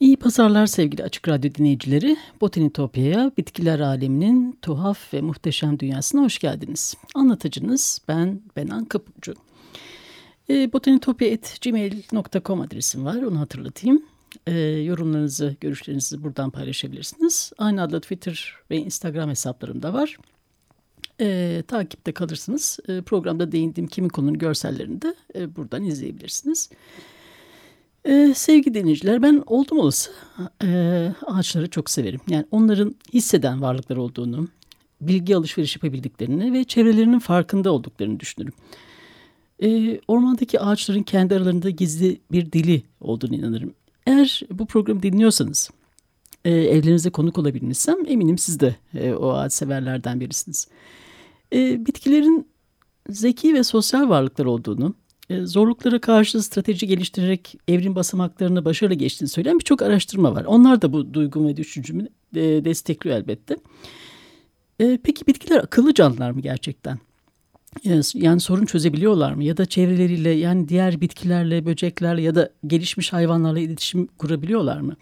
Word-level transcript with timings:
İyi 0.00 0.16
pazarlar 0.16 0.66
sevgili 0.66 1.02
Açık 1.02 1.28
Radyo 1.28 1.54
dinleyicileri. 1.54 2.16
Botanitopya'ya, 2.40 3.32
bitkiler 3.38 3.80
aleminin 3.80 4.58
tuhaf 4.62 5.14
ve 5.14 5.20
muhteşem 5.20 5.78
dünyasına 5.78 6.22
hoş 6.22 6.38
geldiniz. 6.38 6.94
Anlatıcınız 7.14 8.00
ben 8.08 8.40
Benan 8.56 8.84
Kapucu. 8.84 9.34
E, 10.50 10.72
botanitopya.gmail.com 10.72 12.60
adresim 12.60 13.04
var, 13.04 13.22
onu 13.22 13.40
hatırlatayım. 13.40 14.02
E, 14.46 14.52
yorumlarınızı, 14.60 15.56
görüşlerinizi 15.60 16.24
buradan 16.24 16.50
paylaşabilirsiniz. 16.50 17.52
Aynı 17.58 17.82
adlı 17.82 18.00
Twitter 18.00 18.54
ve 18.70 18.76
Instagram 18.76 19.30
hesaplarım 19.30 19.82
da 19.82 19.92
var. 19.92 20.18
E, 21.20 21.62
takipte 21.68 22.12
kalırsınız. 22.12 22.78
E, 22.88 23.02
programda 23.02 23.52
değindiğim 23.52 23.88
kimi 23.88 24.08
konunun 24.08 24.38
görsellerini 24.38 25.02
de 25.02 25.14
e, 25.34 25.56
buradan 25.56 25.84
izleyebilirsiniz. 25.84 26.70
Ee, 28.06 28.32
sevgili 28.36 28.74
dinleyiciler 28.74 29.22
ben 29.22 29.42
oldum 29.46 29.78
olası 29.78 30.10
e, 30.64 30.68
ağaçları 31.26 31.70
çok 31.70 31.90
severim. 31.90 32.20
Yani 32.28 32.46
onların 32.50 32.94
hisseden 33.14 33.62
varlıklar 33.62 33.96
olduğunu, 33.96 34.48
bilgi 35.00 35.36
alışveriş 35.36 35.76
yapabildiklerini 35.76 36.52
ve 36.52 36.64
çevrelerinin 36.64 37.18
farkında 37.18 37.72
olduklarını 37.72 38.20
düşünürüm. 38.20 38.52
E, 39.62 40.00
ormandaki 40.08 40.60
ağaçların 40.60 41.02
kendi 41.02 41.34
aralarında 41.34 41.70
gizli 41.70 42.20
bir 42.32 42.52
dili 42.52 42.82
olduğunu 43.00 43.34
inanırım. 43.34 43.74
Eğer 44.06 44.42
bu 44.50 44.66
programı 44.66 45.02
dinliyorsanız, 45.02 45.70
e, 46.44 46.50
evlerinize 46.50 47.10
konuk 47.10 47.38
olabilmişsem 47.38 47.96
eminim 48.06 48.38
siz 48.38 48.60
de 48.60 48.76
e, 48.94 49.12
o 49.12 49.32
ağaç 49.32 49.52
severlerden 49.52 50.20
birisiniz. 50.20 50.68
E, 51.52 51.86
bitkilerin 51.86 52.48
zeki 53.08 53.54
ve 53.54 53.64
sosyal 53.64 54.08
varlıklar 54.08 54.44
olduğunu, 54.44 54.94
zorluklara 55.30 56.00
karşı 56.00 56.42
strateji 56.42 56.86
geliştirerek 56.86 57.58
evrim 57.68 57.94
basamaklarını 57.94 58.64
başarılı 58.64 58.94
geçtiğini 58.94 59.28
söyleyen 59.28 59.58
birçok 59.58 59.82
araştırma 59.82 60.34
var. 60.34 60.44
Onlar 60.44 60.82
da 60.82 60.92
bu 60.92 61.14
duygumu 61.14 61.48
ve 61.48 61.56
düşüncümü 61.56 62.08
e, 62.36 62.40
destekliyor 62.40 63.16
elbette. 63.16 63.56
E, 64.80 64.98
peki 65.04 65.26
bitkiler 65.26 65.56
akıllı 65.56 65.94
canlılar 65.94 66.30
mı 66.30 66.40
gerçekten? 66.40 66.98
Yani 68.14 68.40
sorun 68.40 68.64
çözebiliyorlar 68.64 69.32
mı? 69.32 69.44
Ya 69.44 69.56
da 69.56 69.66
çevreleriyle 69.66 70.30
yani 70.30 70.68
diğer 70.68 71.00
bitkilerle, 71.00 71.66
böceklerle 71.66 72.22
ya 72.22 72.34
da 72.34 72.50
gelişmiş 72.66 73.12
hayvanlarla 73.12 73.58
iletişim 73.58 74.06
kurabiliyorlar 74.06 74.80
mı? 74.80 74.96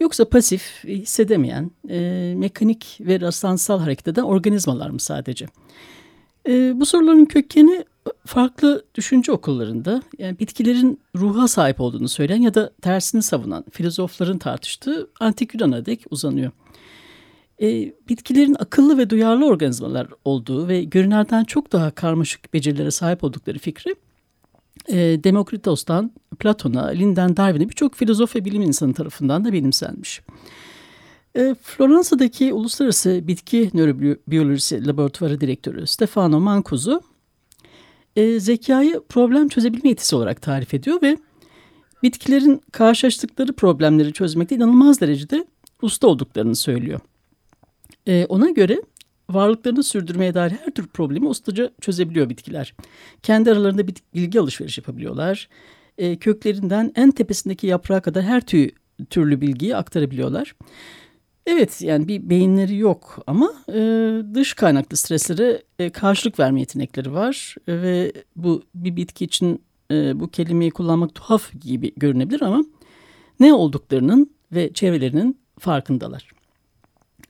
Yoksa 0.00 0.28
pasif, 0.28 0.84
hissedemeyen, 0.84 1.70
e, 1.88 2.32
mekanik 2.36 2.98
ve 3.00 3.20
rastlansal 3.20 3.80
hareket 3.80 4.08
eden 4.08 4.22
organizmalar 4.22 4.90
mı 4.90 5.00
sadece? 5.00 5.46
E, 6.48 6.80
bu 6.80 6.86
soruların 6.86 7.24
kökeni 7.24 7.84
farklı 8.26 8.84
düşünce 8.94 9.32
okullarında 9.32 10.02
yani 10.18 10.38
bitkilerin 10.38 11.00
ruha 11.16 11.48
sahip 11.48 11.80
olduğunu 11.80 12.08
söyleyen 12.08 12.42
ya 12.42 12.54
da 12.54 12.70
tersini 12.82 13.22
savunan 13.22 13.64
filozofların 13.70 14.38
tartıştığı 14.38 15.10
antik 15.20 15.54
Yunan'a 15.54 15.86
dek 15.86 16.04
uzanıyor. 16.10 16.50
E, 17.62 17.92
bitkilerin 18.08 18.56
akıllı 18.58 18.98
ve 18.98 19.10
duyarlı 19.10 19.46
organizmalar 19.46 20.08
olduğu 20.24 20.68
ve 20.68 20.84
görünenden 20.84 21.44
çok 21.44 21.72
daha 21.72 21.90
karmaşık 21.90 22.54
becerilere 22.54 22.90
sahip 22.90 23.24
oldukları 23.24 23.58
fikri 23.58 23.94
e, 24.88 24.96
Demokritos'tan 25.24 26.12
Platon'a, 26.38 26.86
Linden 26.86 27.36
Darwin'e 27.36 27.68
birçok 27.68 27.94
filozof 27.94 28.36
ve 28.36 28.44
bilim 28.44 28.62
insanı 28.62 28.94
tarafından 28.94 29.44
da 29.44 29.52
benimsenmiş. 29.52 30.20
E, 31.36 31.54
Floransa'daki 31.62 32.52
Uluslararası 32.52 33.20
Bitki 33.28 33.70
Nörobiyolojisi 33.74 34.86
Laboratuvarı 34.86 35.40
Direktörü 35.40 35.86
Stefano 35.86 36.40
Mancuso 36.40 37.00
e, 38.16 38.40
zekayı 38.40 39.02
problem 39.08 39.48
çözebilme 39.48 39.88
yetisi 39.88 40.16
olarak 40.16 40.42
tarif 40.42 40.74
ediyor 40.74 41.02
ve 41.02 41.16
bitkilerin 42.02 42.60
karşılaştıkları 42.72 43.52
problemleri 43.52 44.12
çözmekte 44.12 44.56
inanılmaz 44.56 45.00
derecede 45.00 45.44
usta 45.82 46.06
olduklarını 46.06 46.56
söylüyor. 46.56 47.00
E, 48.06 48.26
ona 48.26 48.50
göre 48.50 48.82
varlıklarını 49.30 49.82
sürdürmeye 49.82 50.34
dair 50.34 50.50
her 50.50 50.70
tür 50.70 50.86
problemi 50.86 51.28
ustaca 51.28 51.70
çözebiliyor 51.80 52.28
bitkiler. 52.28 52.74
Kendi 53.22 53.50
aralarında 53.50 53.82
bilgi 54.14 54.40
alışveriş 54.40 54.78
yapabiliyorlar. 54.78 55.48
E, 55.98 56.16
köklerinden 56.16 56.92
en 56.94 57.10
tepesindeki 57.10 57.66
yaprağa 57.66 58.00
kadar 58.00 58.22
her 58.22 58.40
tüy, 58.40 58.70
türlü 59.10 59.40
bilgiyi 59.40 59.76
aktarabiliyorlar. 59.76 60.54
Evet 61.52 61.82
yani 61.82 62.08
bir 62.08 62.30
beyinleri 62.30 62.76
yok 62.76 63.18
ama 63.26 63.54
e, 63.68 63.78
dış 64.34 64.54
kaynaklı 64.54 64.96
streslere 64.96 65.62
e, 65.78 65.90
karşılık 65.90 66.38
verme 66.38 66.60
yetenekleri 66.60 67.12
var 67.12 67.54
e, 67.68 67.82
ve 67.82 68.12
bu 68.36 68.62
bir 68.74 68.96
bitki 68.96 69.24
için 69.24 69.62
e, 69.90 70.20
bu 70.20 70.28
kelimeyi 70.28 70.70
kullanmak 70.70 71.14
tuhaf 71.14 71.52
gibi 71.60 71.92
görünebilir 71.96 72.42
ama 72.42 72.64
ne 73.40 73.54
olduklarının 73.54 74.30
ve 74.52 74.72
çevrelerinin 74.72 75.38
farkındalar. 75.58 76.30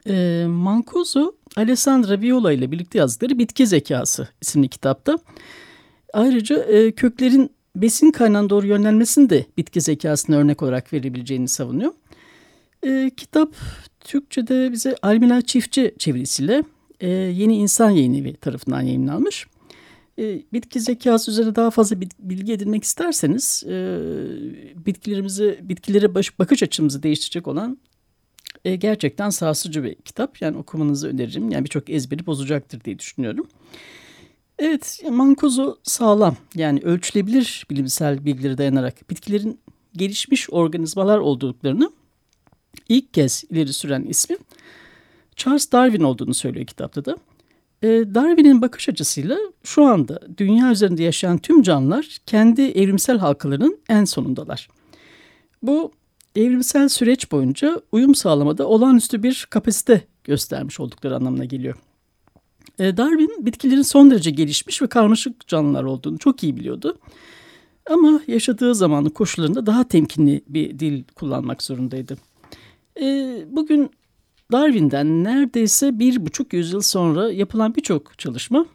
E, 0.07 0.45
Mancuso, 0.49 1.33
Alessandra 1.57 2.21
Viola 2.21 2.53
ile 2.53 2.73
birlikte 2.73 2.99
yazdıkları 2.99 3.39
Bitki 3.39 3.67
Zekası 3.67 4.29
isimli 4.41 4.69
kitapta 4.69 5.19
ayrıca 6.13 6.57
e, 6.57 6.93
köklerin 6.93 7.51
besin 7.77 8.11
kaynağına 8.11 8.51
doğru 8.51 8.67
yönlenmesini 8.67 9.31
de 9.31 9.47
bitki 9.57 9.81
zekasına 9.81 10.37
örnek 10.37 10.63
olarak 10.63 10.93
verebileceğini 10.93 11.49
savunuyor. 11.49 11.93
E, 12.87 13.11
kitap 13.17 13.55
Türkçe'de 14.01 14.73
bize 14.73 14.97
Almila 15.03 15.43
Çiftçi 15.43 15.95
çevirisiyle 15.99 16.63
e, 17.01 17.09
Yeni 17.09 17.57
İnsan 17.57 17.91
Yayın 17.91 18.15
Evi 18.15 18.35
tarafından 18.35 18.83
yayınlanmış. 18.83 19.47
E, 20.19 20.43
bitki 20.53 20.81
zekası 20.81 21.31
üzerine 21.31 21.57
daha 21.57 21.71
fazla 21.71 21.97
bilgi 22.19 22.53
edinmek 22.53 22.85
isterseniz 22.85 23.65
e, 23.67 23.99
bitkilerimizi, 24.87 25.59
bitkilere 25.63 26.15
baş, 26.15 26.39
bakış 26.39 26.63
açımızı 26.63 27.03
değiştirecek 27.03 27.49
olan 27.49 27.79
e, 28.65 28.77
gerçekten 28.77 29.31
sarsıcı 29.31 29.85
bir 29.85 29.95
kitap. 29.95 30.43
Yani 30.43 30.57
okumanızı 30.57 31.09
öneririm. 31.09 31.51
Yani 31.51 31.65
birçok 31.65 31.91
ezberi 31.91 32.27
bozacaktır 32.27 32.85
diye 32.85 32.99
düşünüyorum. 32.99 33.47
Evet, 34.59 35.03
Mankozo 35.11 35.77
sağlam 35.83 36.37
yani 36.55 36.81
ölçülebilir 36.81 37.67
bilimsel 37.71 38.25
bilgilere 38.25 38.59
dayanarak 38.59 39.11
bitkilerin 39.11 39.61
gelişmiş 39.97 40.51
organizmalar 40.51 41.19
olduklarını 41.19 41.91
ilk 42.89 43.15
kez 43.15 43.45
ileri 43.51 43.73
süren 43.73 44.03
ismi 44.03 44.37
Charles 45.37 45.73
Darwin 45.73 46.03
olduğunu 46.03 46.35
söylüyor 46.35 46.67
kitapta 46.67 47.05
da. 47.05 47.17
Ee, 47.83 47.89
Darwin'in 47.89 48.63
bakış 48.63 48.89
açısıyla 48.89 49.39
şu 49.65 49.85
anda 49.85 50.21
dünya 50.39 50.71
üzerinde 50.71 51.03
yaşayan 51.03 51.39
tüm 51.39 51.63
canlılar 51.63 52.19
kendi 52.27 52.63
evrimsel 52.63 53.19
halkalarının 53.19 53.79
en 53.89 54.05
sonundalar. 54.05 54.69
Bu 55.63 55.93
evrimsel 56.37 56.89
süreç 56.89 57.33
boyunca 57.33 57.81
uyum 57.93 58.15
sağlamada 58.15 58.67
olağanüstü 58.67 59.23
bir 59.23 59.47
kapasite 59.51 60.05
göstermiş 60.25 60.81
oldukları 60.81 61.17
anlamına 61.17 61.45
geliyor. 61.45 61.77
Ee, 62.79 62.97
Darwin 62.97 63.47
bitkilerin 63.47 63.83
son 63.83 64.11
derece 64.11 64.31
gelişmiş 64.31 64.83
ve 64.83 64.87
karmaşık 64.87 65.49
canlılar 65.49 65.85
olduğunu 65.85 66.19
çok 66.19 66.43
iyi 66.43 66.57
biliyordu. 66.57 66.99
Ama 67.91 68.21
yaşadığı 68.27 68.75
zamanın 68.75 69.09
koşullarında 69.09 69.67
daha 69.67 69.89
temkinli 69.89 70.43
bir 70.49 70.79
dil 70.79 71.05
kullanmak 71.15 71.63
zorundaydı. 71.63 72.17
E, 73.01 73.07
bugün 73.51 73.91
Darwin'den 74.53 75.25
neredeyse 75.25 75.99
bir 75.99 76.27
buçuk 76.27 76.53
yüzyıl 76.53 76.81
sonra 76.81 77.33
yapılan 77.33 77.75
birçok 77.75 78.19
çalışma 78.19 78.67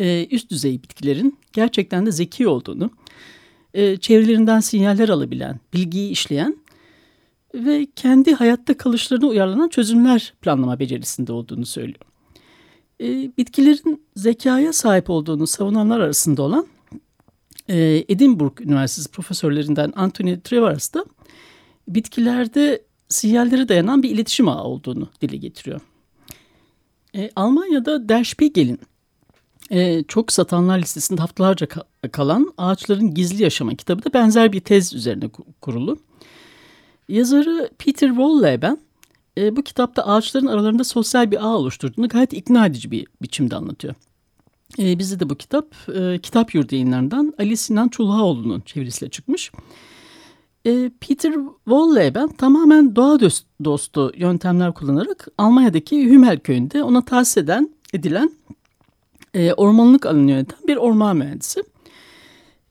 e, 0.00 0.26
üst 0.30 0.50
düzey 0.50 0.82
bitkilerin 0.82 1.38
gerçekten 1.52 2.06
de 2.06 2.12
zeki 2.12 2.48
olduğunu, 2.48 2.90
e, 3.74 3.96
çevrelerinden 3.96 4.60
sinyaller 4.60 5.08
alabilen, 5.08 5.60
bilgiyi 5.74 6.10
işleyen 6.10 6.56
ve 7.54 7.86
kendi 7.96 8.34
hayatta 8.34 8.76
kalışlarına 8.76 9.26
uyarlanan 9.26 9.68
çözümler 9.68 10.34
planlama 10.42 10.78
becerisinde 10.78 11.32
olduğunu 11.32 11.66
söylüyor. 11.66 12.00
E, 13.00 13.06
bitkilerin 13.38 14.02
zekaya 14.16 14.72
sahip 14.72 15.10
olduğunu 15.10 15.46
savunanlar 15.46 16.00
arasında 16.00 16.42
olan 16.42 16.66
e, 17.68 18.04
Edinburgh 18.08 18.60
Üniversitesi 18.60 19.10
profesörlerinden 19.10 19.92
Anthony 19.96 20.40
Trevaras 20.40 20.94
da 20.94 21.04
bitkilerde 21.88 22.82
sinyallere 23.08 23.68
dayanan 23.68 24.02
bir 24.02 24.10
iletişim 24.10 24.48
ağı 24.48 24.62
olduğunu 24.62 25.08
dile 25.22 25.36
getiriyor. 25.36 25.80
E, 27.16 27.30
Almanya'da 27.36 28.08
Der 28.08 28.24
Spiegel'in 28.24 28.80
e, 29.70 30.02
çok 30.02 30.32
satanlar 30.32 30.78
listesinde 30.78 31.20
haftalarca 31.20 31.66
ka 31.66 31.82
kalan 32.12 32.52
Ağaçların 32.58 33.14
Gizli 33.14 33.42
Yaşamı 33.42 33.76
kitabı 33.76 34.04
da 34.04 34.12
benzer 34.12 34.52
bir 34.52 34.60
tez 34.60 34.94
üzerine 34.94 35.30
kurulu. 35.60 35.98
Yazarı 37.08 37.70
Peter 37.78 38.08
Wolleben 38.08 38.78
e, 39.38 39.56
bu 39.56 39.62
kitapta 39.62 40.02
ağaçların 40.02 40.46
aralarında 40.46 40.84
sosyal 40.84 41.30
bir 41.30 41.44
ağ 41.44 41.56
oluşturduğunu 41.56 42.08
gayet 42.08 42.32
ikna 42.32 42.66
edici 42.66 42.90
bir 42.90 43.06
biçimde 43.22 43.56
anlatıyor. 43.56 43.94
E, 44.78 44.98
bizde 44.98 45.20
de 45.20 45.30
bu 45.30 45.34
kitap 45.34 45.66
e, 45.94 46.18
Kitap 46.18 46.54
Yurdu 46.54 46.74
yayınlarından 46.74 47.34
Ali 47.38 47.56
Sinan 47.56 47.88
Çulhaoğlu'nun 47.88 48.60
çevirisiyle 48.60 49.10
çıkmış. 49.10 49.52
E, 50.66 50.90
Peter 51.00 51.34
Wolleben 51.64 52.28
tamamen 52.28 52.96
doğa 52.96 53.18
dostu 53.64 54.12
yöntemler 54.16 54.74
kullanarak 54.74 55.28
Almanya'daki 55.38 56.10
Hümel 56.10 56.38
köyünde 56.38 56.82
ona 56.82 57.04
tahsis 57.04 57.36
eden, 57.36 57.70
edilen 57.92 58.30
e, 59.34 59.52
ormanlık 59.52 60.06
alanı 60.06 60.30
yöneten 60.30 60.58
bir 60.68 60.76
orman 60.76 61.16
mühendisi. 61.16 61.64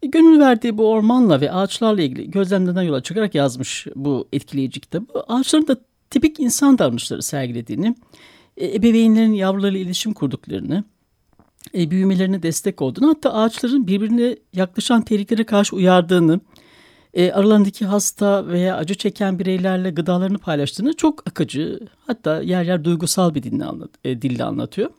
E, 0.02 0.08
gönül 0.08 0.40
verdiği 0.40 0.78
bu 0.78 0.90
ormanla 0.90 1.42
ve 1.42 1.52
ağaçlarla 1.52 2.02
ilgili 2.02 2.32
gözlemlerden 2.32 2.82
yola 2.82 3.04
çıkarak 3.04 3.36
yazmış 3.36 3.88
bu 3.96 4.28
etkileyici 4.34 4.80
kitabı. 4.80 5.24
Ağaçların 5.28 5.68
da 5.68 5.78
tipik 6.10 6.40
insan 6.40 6.78
davranışları 6.78 7.24
sergilediğini, 7.24 7.96
e, 8.58 8.76
ebeveynlerin 8.76 9.34
yavrularıyla 9.34 9.80
iletişim 9.80 10.14
kurduklarını, 10.14 10.84
e, 11.78 11.92
büyümelerine 11.92 12.44
destek 12.44 12.82
olduğunu 12.82 13.10
hatta 13.10 13.34
ağaçların 13.34 13.88
birbirine 13.88 14.38
yaklaşan 14.54 15.02
tehlikelere 15.02 15.46
karşı 15.46 15.76
uyardığını, 15.76 16.40
e, 17.14 17.32
aralarındaki 17.32 17.86
hasta 17.86 18.48
veya 18.48 18.78
acı 18.78 18.96
çeken 18.96 19.40
bireylerle 19.40 19.92
gıdalarını 19.92 20.38
paylaştığını 20.38 20.94
çok 20.94 21.28
akıcı 21.28 21.80
hatta 22.08 22.42
yer 22.42 22.64
yer 22.64 22.84
duygusal 22.84 23.36
bir 23.36 23.44
dille, 23.44 23.66
anlat, 23.66 23.90
e, 24.04 24.22
dille 24.22 24.44
anlatıyor. 24.44 24.90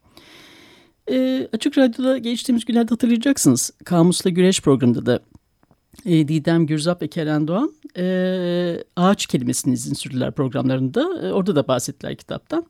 E, 1.11 1.49
Açık 1.53 1.79
Radyo'da 1.79 2.19
geçtiğimiz 2.19 2.65
günlerde 2.65 2.91
hatırlayacaksınız. 2.91 3.71
Kamusla 3.85 4.31
Güreş 4.31 4.61
programında 4.61 5.07
da 5.07 5.21
e, 6.07 6.29
Didem 6.29 6.67
Gürzap 6.67 7.03
ve 7.03 7.09
Keren 7.09 7.49
Doğan 7.49 7.73
e, 7.97 8.85
ağaç 8.97 9.27
kelimesini 9.27 9.75
izin 9.75 9.95
sürdüler 9.95 10.33
programlarında. 10.33 11.27
E, 11.27 11.33
orada 11.33 11.57
da 11.57 11.69
bahsettiler 11.69 12.17
kitaptan. 12.17 12.67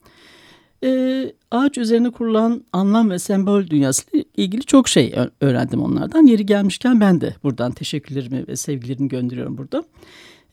E, 0.84 1.32
ağaç 1.50 1.78
üzerine 1.78 2.10
kurulan 2.10 2.64
anlam 2.72 3.10
ve 3.10 3.19
sembol 3.19 3.66
dünyasıyla 3.66 4.25
ilgili 4.36 4.62
çok 4.62 4.88
şey 4.88 5.14
öğrendim 5.40 5.82
onlardan. 5.82 6.26
Yeri 6.26 6.46
gelmişken 6.46 7.00
ben 7.00 7.20
de 7.20 7.34
buradan 7.42 7.72
teşekkürlerimi 7.72 8.48
ve 8.48 8.56
sevgilerimi 8.56 9.08
gönderiyorum 9.08 9.58
burada. 9.58 9.84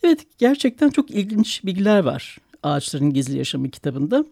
Evet 0.04 0.20
gerçekten 0.38 0.90
çok 0.90 1.12
ilginç 1.12 1.66
bilgiler 1.66 2.00
var 2.00 2.38
Ağaçların 2.64 3.14
Gizli 3.14 3.38
Yaşamı 3.38 3.70
kitabında. 3.70 4.26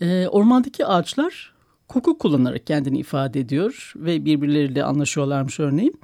E, 0.00 0.28
ormandaki 0.28 0.86
ağaçlar 0.86 1.54
koku 1.88 2.18
kullanarak 2.18 2.66
kendini 2.66 2.98
ifade 2.98 3.40
ediyor 3.40 3.92
ve 3.96 4.24
birbirleriyle 4.24 4.84
anlaşıyorlarmış 4.84 5.60
örneğin. 5.60 6.00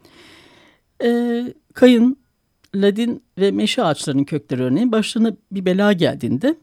E, 1.04 1.44
kayın, 1.74 2.16
ladin 2.74 3.22
ve 3.38 3.50
meşe 3.50 3.82
ağaçlarının 3.82 4.24
kökleri 4.24 4.62
örneğin 4.62 4.92
başlarına 4.92 5.32
bir 5.52 5.64
bela 5.64 5.92
geldiğinde 5.92 6.56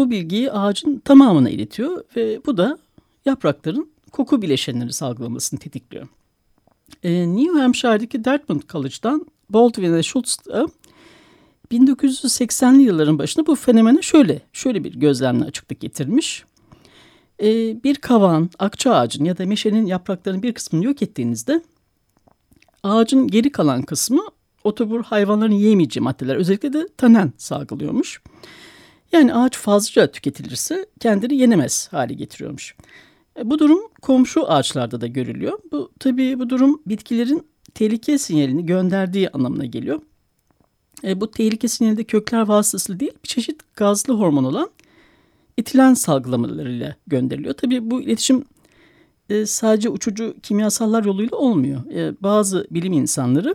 bu 0.00 0.10
bilgiyi 0.10 0.52
ağacın 0.52 0.98
tamamına 0.98 1.50
iletiyor 1.50 2.04
ve 2.16 2.40
bu 2.46 2.56
da 2.56 2.78
yaprakların 3.24 3.90
koku 4.12 4.42
bileşenleri 4.42 4.92
salgılamasını 4.92 5.60
tetikliyor. 5.60 6.08
E, 7.02 7.36
New 7.36 7.60
Hampshire'daki 7.60 8.24
Dartmouth 8.24 8.68
College'dan 8.68 9.26
Baldwin 9.50 9.94
ve 9.94 10.02
Schultz 10.02 10.46
da 10.46 10.66
1980'li 11.72 12.82
yılların 12.82 13.18
başında 13.18 13.46
bu 13.46 13.54
fenomene 13.54 14.02
şöyle 14.02 14.40
şöyle 14.52 14.84
bir 14.84 14.94
gözlemle 14.94 15.44
açıklık 15.44 15.80
getirmiş. 15.80 16.44
Ee, 17.42 17.84
bir 17.84 17.94
kavan, 17.94 18.50
akça 18.58 18.94
ağacın 18.94 19.24
ya 19.24 19.38
da 19.38 19.46
meşenin 19.46 19.86
yapraklarının 19.86 20.42
bir 20.42 20.52
kısmını 20.52 20.84
yok 20.84 21.02
ettiğinizde 21.02 21.62
ağacın 22.82 23.28
geri 23.28 23.52
kalan 23.52 23.82
kısmı 23.82 24.22
otobur 24.64 25.04
hayvanların 25.04 25.52
yiyemeyeceği 25.52 26.04
maddeler 26.04 26.36
özellikle 26.36 26.72
de 26.72 26.88
tanen 26.96 27.32
salgılıyormuş. 27.36 28.22
Yani 29.12 29.34
ağaç 29.34 29.58
fazlaca 29.58 30.10
tüketilirse 30.10 30.86
kendini 31.00 31.36
yenemez 31.36 31.88
hale 31.90 32.14
getiriyormuş. 32.14 32.74
E, 33.38 33.50
bu 33.50 33.58
durum 33.58 33.80
komşu 34.02 34.50
ağaçlarda 34.50 35.00
da 35.00 35.06
görülüyor. 35.06 35.58
Bu 35.72 35.92
tabii 35.98 36.38
bu 36.38 36.50
durum 36.50 36.82
bitkilerin 36.86 37.46
tehlike 37.74 38.18
sinyalini 38.18 38.66
gönderdiği 38.66 39.30
anlamına 39.30 39.66
geliyor. 39.66 40.00
E, 41.04 41.20
bu 41.20 41.30
tehlike 41.30 41.68
sinyali 41.68 41.96
de 41.96 42.04
kökler 42.04 42.40
vasıtasıyla 42.40 43.00
değil 43.00 43.12
bir 43.24 43.28
çeşit 43.28 43.76
gazlı 43.76 44.14
hormon 44.14 44.44
olan 44.44 44.70
etilen 45.58 45.94
salgılamalarıyla 45.94 46.96
gönderiliyor. 47.06 47.54
Tabii 47.54 47.90
bu 47.90 48.02
iletişim 48.02 48.44
e, 49.30 49.46
sadece 49.46 49.88
uçucu 49.88 50.34
kimyasallar 50.42 51.04
yoluyla 51.04 51.36
olmuyor. 51.36 51.90
E, 51.90 52.14
bazı 52.20 52.66
bilim 52.70 52.92
insanları 52.92 53.54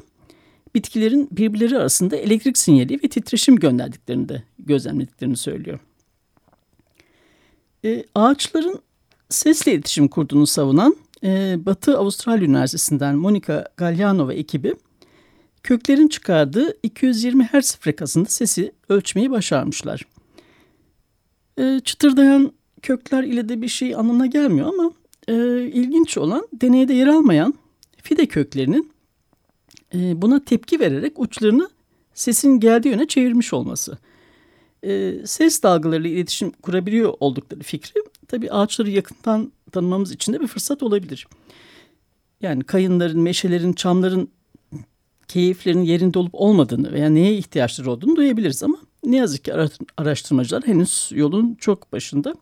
bitkilerin 0.75 1.29
birbirleri 1.31 1.77
arasında 1.77 2.15
elektrik 2.15 2.57
sinyali 2.57 2.99
ve 3.03 3.07
titreşim 3.07 3.55
gönderdiklerini 3.55 4.29
de 4.29 4.43
gözlemlediklerini 4.59 5.37
söylüyor. 5.37 5.79
E, 7.85 8.03
ağaçların 8.15 8.79
sesle 9.29 9.73
iletişim 9.73 10.07
kurduğunu 10.07 10.47
savunan 10.47 10.95
e, 11.23 11.55
Batı 11.65 11.97
Avustralya 11.97 12.47
Üniversitesi'nden 12.47 13.15
Monica 13.15 13.65
Galliano 13.77 14.27
ve 14.27 14.35
ekibi 14.35 14.75
köklerin 15.63 16.07
çıkardığı 16.07 16.77
220 16.83 17.45
Hz 17.45 17.75
frekansında 17.75 18.29
sesi 18.29 18.71
ölçmeyi 18.89 19.31
başarmışlar. 19.31 20.05
E, 21.59 21.79
çıtırdayan 21.83 22.51
kökler 22.81 23.23
ile 23.23 23.49
de 23.49 23.61
bir 23.61 23.67
şey 23.67 23.95
anlamına 23.95 24.25
gelmiyor 24.25 24.67
ama 24.67 24.91
e, 25.27 25.63
ilginç 25.67 26.17
olan 26.17 26.47
deneyde 26.53 26.93
yer 26.93 27.07
almayan 27.07 27.53
fide 28.03 28.25
köklerinin 28.25 28.94
e, 29.95 30.21
buna 30.21 30.45
tepki 30.45 30.79
vererek 30.79 31.19
uçlarını 31.19 31.69
sesin 32.13 32.59
geldiği 32.59 32.89
yöne 32.89 33.07
çevirmiş 33.07 33.53
olması. 33.53 33.97
E, 34.83 35.13
ses 35.25 35.63
dalgalarıyla 35.63 36.09
iletişim 36.09 36.51
kurabiliyor 36.51 37.13
oldukları 37.19 37.63
fikri 37.63 38.01
tabii 38.27 38.51
ağaçları 38.51 38.89
yakından 38.89 39.51
tanımamız 39.71 40.11
için 40.11 40.33
de 40.33 40.41
bir 40.41 40.47
fırsat 40.47 40.83
olabilir. 40.83 41.27
Yani 42.41 42.63
kayınların, 42.63 43.21
meşelerin, 43.21 43.73
çamların 43.73 44.29
keyiflerin 45.27 45.81
yerinde 45.81 46.19
olup 46.19 46.35
olmadığını 46.35 46.93
veya 46.93 47.09
neye 47.09 47.37
ihtiyaçları 47.37 47.91
olduğunu 47.91 48.15
duyabiliriz 48.15 48.63
ama 48.63 48.77
ne 49.03 49.17
yazık 49.17 49.43
ki 49.43 49.53
araştırmacılar 49.97 50.67
henüz 50.67 51.09
yolun 51.13 51.55
çok 51.55 51.91
başında. 51.91 52.35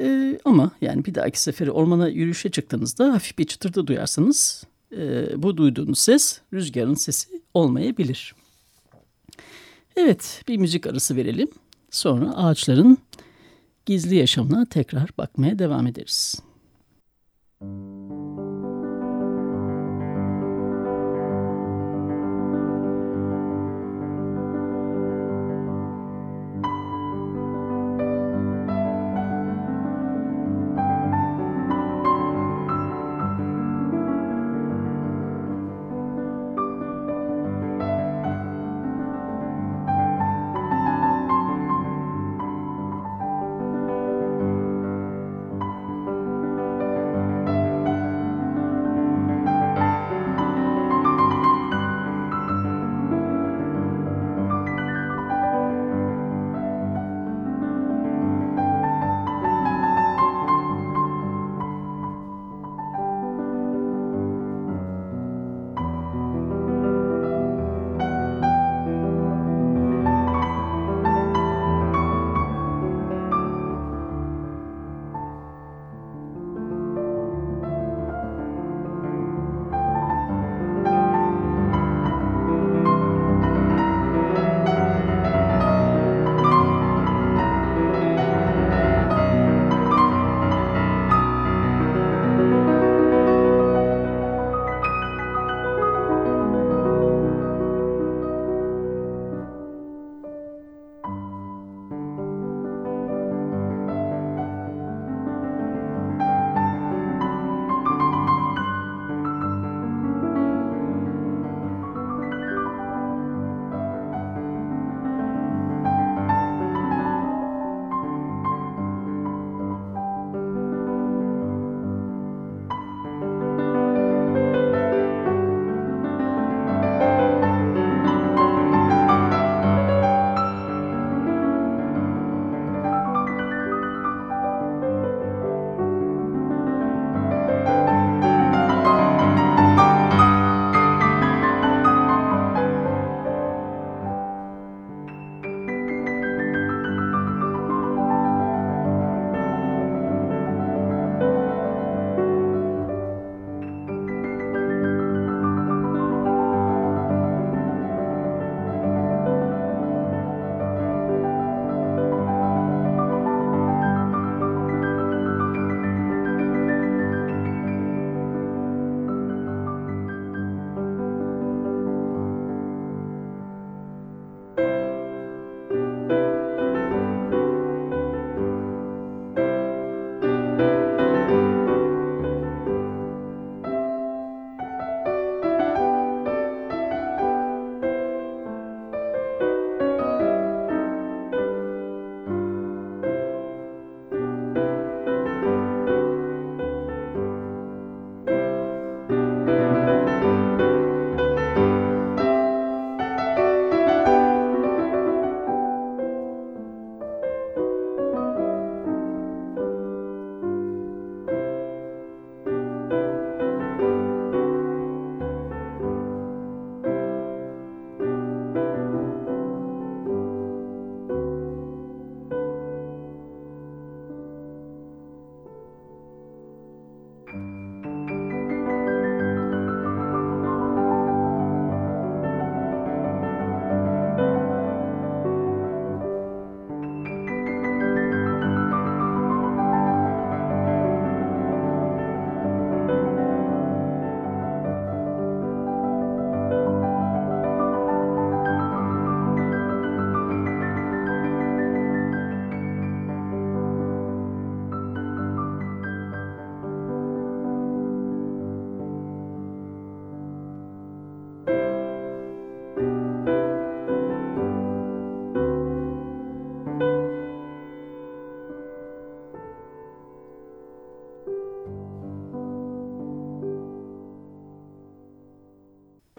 Ee, 0.00 0.38
ama 0.44 0.70
yani 0.80 1.04
bir 1.04 1.14
dahaki 1.14 1.40
seferi 1.40 1.70
ormana 1.70 2.08
yürüyüşe 2.08 2.50
çıktığınızda 2.50 3.12
hafif 3.12 3.38
bir 3.38 3.44
çıtırdı 3.44 3.86
duyarsanız 3.86 4.64
e, 4.96 5.26
bu 5.42 5.56
duyduğunuz 5.56 5.98
ses 5.98 6.40
rüzgarın 6.52 6.94
sesi 6.94 7.42
olmayabilir. 7.54 8.34
Evet 9.96 10.42
bir 10.48 10.56
müzik 10.56 10.86
arası 10.86 11.16
verelim. 11.16 11.48
Sonra 11.90 12.36
ağaçların 12.36 12.98
gizli 13.86 14.16
yaşamına 14.16 14.66
tekrar 14.66 15.10
bakmaya 15.18 15.58
devam 15.58 15.86
ederiz. 15.86 16.42
Müzik 17.60 17.87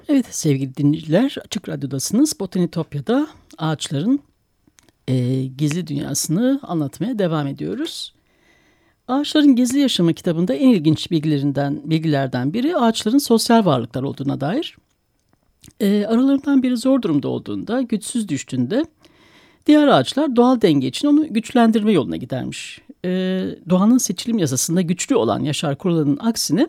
Evet 0.08 0.26
sevgili 0.36 0.76
dinleyiciler 0.76 1.36
Açık 1.46 1.70
Radyo'dasınız. 1.70 2.40
Botanitopya'da 2.40 3.28
ağaçların 3.58 4.20
e, 5.08 5.46
gizli 5.46 5.88
dünyasını 5.88 6.60
anlatmaya 6.64 7.20
devam 7.20 7.48
ediyoruz. 7.48 8.14
Ağaçların 9.08 9.56
Gizli 9.56 9.80
Yaşamı 9.80 10.14
kitabında 10.14 10.54
en 10.54 10.70
ilginç 10.70 11.12
bilgilerinden 11.12 11.82
bilgilerden 11.86 12.54
biri 12.54 12.78
ağaçların 12.78 13.18
sosyal 13.18 13.66
varlıklar 13.66 14.04
olduğuna 14.04 14.42
dair. 14.42 14.78
E, 15.80 16.06
aralarından 16.06 16.64
biri 16.64 16.78
zor 16.78 17.02
durumda 17.02 17.28
olduğunda, 17.28 17.82
güçsüz 17.82 18.30
düştüğünde 18.30 18.86
diğer 19.66 19.88
ağaçlar 19.88 20.36
doğal 20.36 20.62
denge 20.62 20.88
için 20.88 21.08
onu 21.08 21.34
güçlendirme 21.34 21.92
yoluna 21.92 22.16
gidermiş. 22.16 22.82
E, 23.06 23.10
doğanın 23.70 23.98
seçilim 23.98 24.38
yasasında 24.38 24.82
güçlü 24.82 25.16
olan 25.16 25.40
yaşar 25.40 25.78
kuralının 25.78 26.18
aksine 26.22 26.68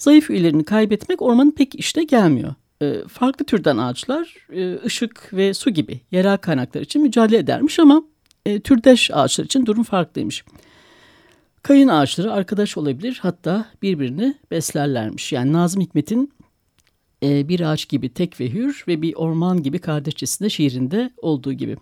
zayıf 0.00 0.30
üyelerini 0.30 0.64
kaybetmek 0.64 1.22
ormanın 1.22 1.50
pek 1.50 1.74
işte 1.74 2.04
gelmiyor. 2.04 2.54
E, 2.82 2.94
farklı 3.08 3.44
türden 3.44 3.76
ağaçlar 3.76 4.36
e, 4.52 4.78
ışık 4.84 5.30
ve 5.32 5.54
su 5.54 5.70
gibi 5.70 6.00
yerel 6.10 6.36
kaynaklar 6.36 6.80
için 6.80 7.02
mücadele 7.02 7.38
edermiş 7.38 7.78
ama 7.78 8.02
e, 8.46 8.60
türdeş 8.60 9.10
ağaçlar 9.10 9.44
için 9.44 9.66
durum 9.66 9.82
farklıymış. 9.82 10.44
Kayın 11.62 11.88
ağaçları 11.88 12.32
arkadaş 12.32 12.76
olabilir 12.76 13.18
hatta 13.22 13.66
birbirini 13.82 14.34
beslerlermiş. 14.50 15.32
Yani 15.32 15.52
Nazım 15.52 15.82
Hikmet'in 15.82 16.32
e, 17.22 17.48
bir 17.48 17.60
ağaç 17.60 17.88
gibi 17.88 18.08
tek 18.08 18.40
ve 18.40 18.52
hür 18.52 18.84
ve 18.88 19.02
bir 19.02 19.14
orman 19.14 19.62
gibi 19.62 19.78
kardeşçesinde 19.78 20.50
şiirinde 20.50 21.10
olduğu 21.16 21.52
gibi. 21.52 21.76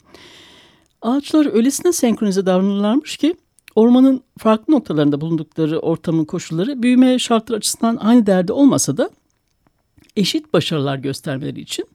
Ağaçlar 1.02 1.54
öylesine 1.54 1.92
senkronize 1.92 2.46
davranırlarmış 2.46 3.16
ki 3.16 3.34
ormanın 3.78 4.22
farklı 4.38 4.74
noktalarında 4.74 5.20
bulundukları 5.20 5.78
ortamın 5.78 6.24
koşulları 6.24 6.82
büyüme 6.82 7.18
şartları 7.18 7.58
açısından 7.58 7.96
aynı 7.96 8.26
değerde 8.26 8.52
olmasa 8.52 8.96
da 8.96 9.10
eşit 10.16 10.52
başarılar 10.52 10.96
göstermeleri 10.96 11.60
için 11.60 11.86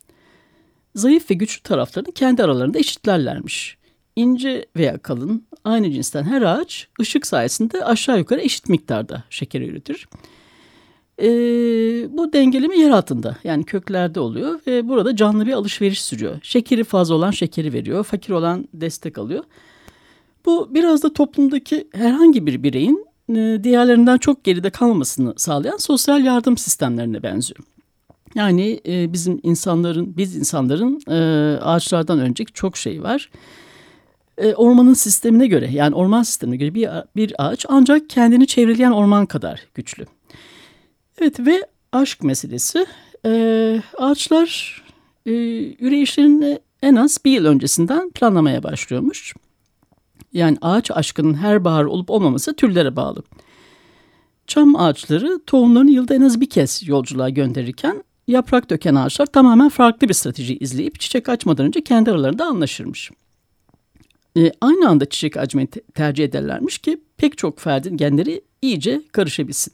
zayıf 0.95 1.31
ve 1.31 1.35
güçlü 1.35 1.61
taraflarını 1.61 2.11
kendi 2.11 2.43
aralarında 2.43 2.79
eşitlerlermiş. 2.79 3.77
İnce 4.15 4.65
veya 4.75 4.97
kalın 4.97 5.45
aynı 5.63 5.91
cinsten 5.91 6.23
her 6.23 6.41
ağaç 6.41 6.87
ışık 7.01 7.27
sayesinde 7.27 7.85
aşağı 7.85 8.17
yukarı 8.17 8.41
eşit 8.41 8.69
miktarda 8.69 9.23
şeker 9.29 9.61
üretir. 9.61 10.07
E, 11.21 11.27
bu 12.17 12.33
dengeleme 12.33 12.77
yer 12.77 12.89
altında 12.89 13.37
yani 13.43 13.63
köklerde 13.63 14.19
oluyor 14.19 14.59
ve 14.67 14.87
burada 14.87 15.15
canlı 15.15 15.45
bir 15.45 15.53
alışveriş 15.53 16.01
sürüyor. 16.01 16.39
Şekeri 16.43 16.83
fazla 16.83 17.15
olan 17.15 17.31
şekeri 17.31 17.73
veriyor, 17.73 18.03
fakir 18.03 18.33
olan 18.33 18.67
destek 18.73 19.17
alıyor. 19.17 19.43
Bu 20.45 20.69
biraz 20.73 21.03
da 21.03 21.13
toplumdaki 21.13 21.87
herhangi 21.93 22.45
bir 22.45 22.63
bireyin 22.63 23.05
e, 23.29 23.59
diğerlerinden 23.63 24.17
çok 24.17 24.43
geride 24.43 24.69
kalmamasını 24.69 25.33
sağlayan 25.37 25.77
sosyal 25.77 26.25
yardım 26.25 26.57
sistemlerine 26.57 27.23
benziyor. 27.23 27.59
Yani 28.35 28.81
e, 28.87 29.13
bizim 29.13 29.39
insanların, 29.43 30.17
biz 30.17 30.35
insanların 30.35 31.01
e, 31.07 31.17
ağaçlardan 31.61 32.19
önceki 32.19 32.53
çok 32.53 32.77
şey 32.77 33.03
var. 33.03 33.29
E, 34.37 34.53
ormanın 34.53 34.93
sistemine 34.93 35.47
göre 35.47 35.69
yani 35.71 35.95
orman 35.95 36.23
sistemine 36.23 36.57
göre 36.57 36.73
bir, 36.73 36.89
bir 37.15 37.33
ağaç 37.37 37.65
ancak 37.69 38.09
kendini 38.09 38.47
çevreleyen 38.47 38.91
orman 38.91 39.25
kadar 39.25 39.61
güçlü. 39.75 40.05
Evet 41.21 41.39
ve 41.39 41.67
aşk 41.91 42.23
meselesi. 42.23 42.85
Ağaçlar 43.97 44.83
e, 45.25 45.31
üreyişlerini 45.79 46.59
en 46.81 46.95
az 46.95 47.17
bir 47.25 47.31
yıl 47.31 47.45
öncesinden 47.45 48.09
planlamaya 48.09 48.63
başlıyormuş. 48.63 49.33
Yani 50.33 50.57
ağaç 50.61 50.91
aşkının 50.91 51.33
her 51.33 51.65
bahar 51.65 51.83
olup 51.83 52.09
olmaması 52.09 52.55
türlere 52.55 52.95
bağlı. 52.95 53.23
Çam 54.47 54.75
ağaçları 54.75 55.39
tohumlarını 55.47 55.91
yılda 55.91 56.15
en 56.15 56.21
az 56.21 56.41
bir 56.41 56.49
kez 56.49 56.87
yolculuğa 56.87 57.29
gönderirken 57.29 58.03
yaprak 58.27 58.69
döken 58.69 58.95
ağaçlar 58.95 59.25
tamamen 59.25 59.69
farklı 59.69 60.09
bir 60.09 60.13
strateji 60.13 60.57
izleyip 60.57 60.99
çiçek 60.99 61.29
açmadan 61.29 61.65
önce 61.65 61.83
kendi 61.83 62.11
aralarında 62.11 62.45
anlaşırmış. 62.45 63.11
E, 64.37 64.51
aynı 64.61 64.89
anda 64.89 65.05
çiçek 65.05 65.37
açmayı 65.37 65.67
te 65.67 65.81
tercih 65.81 66.23
ederlermiş 66.23 66.77
ki 66.77 67.01
pek 67.17 67.37
çok 67.37 67.59
ferdin 67.59 67.97
genleri 67.97 68.41
iyice 68.61 69.01
karışabilsin. 69.11 69.73